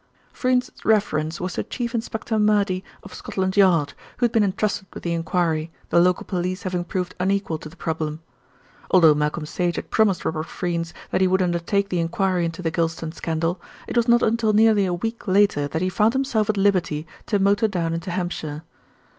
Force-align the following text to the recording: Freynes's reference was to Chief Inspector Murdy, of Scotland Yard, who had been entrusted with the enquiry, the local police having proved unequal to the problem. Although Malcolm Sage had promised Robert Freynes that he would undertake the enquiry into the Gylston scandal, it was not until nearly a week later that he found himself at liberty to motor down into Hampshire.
Freynes's 0.33 0.83
reference 0.83 1.39
was 1.39 1.53
to 1.53 1.63
Chief 1.63 1.93
Inspector 1.93 2.39
Murdy, 2.39 2.83
of 3.03 3.13
Scotland 3.13 3.55
Yard, 3.55 3.93
who 4.17 4.23
had 4.25 4.31
been 4.31 4.43
entrusted 4.43 4.87
with 4.93 5.03
the 5.03 5.13
enquiry, 5.13 5.69
the 5.91 5.99
local 5.99 6.25
police 6.25 6.63
having 6.63 6.83
proved 6.83 7.13
unequal 7.19 7.59
to 7.59 7.69
the 7.69 7.75
problem. 7.75 8.19
Although 8.89 9.13
Malcolm 9.13 9.45
Sage 9.45 9.75
had 9.75 9.91
promised 9.91 10.25
Robert 10.25 10.47
Freynes 10.47 10.91
that 11.11 11.21
he 11.21 11.27
would 11.27 11.43
undertake 11.43 11.89
the 11.89 11.99
enquiry 11.99 12.45
into 12.45 12.63
the 12.63 12.71
Gylston 12.71 13.11
scandal, 13.11 13.61
it 13.87 13.95
was 13.95 14.07
not 14.07 14.23
until 14.23 14.53
nearly 14.53 14.87
a 14.87 14.93
week 14.95 15.27
later 15.27 15.67
that 15.67 15.83
he 15.83 15.87
found 15.89 16.13
himself 16.13 16.49
at 16.49 16.57
liberty 16.57 17.05
to 17.27 17.37
motor 17.37 17.67
down 17.67 17.93
into 17.93 18.09
Hampshire. 18.09 18.63